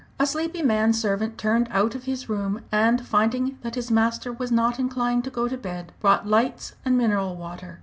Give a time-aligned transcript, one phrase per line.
[0.19, 4.51] A sleepy man servant turned out of his room, and finding that his master was
[4.51, 7.79] not inclined to go to bed, brought lights and mineral water.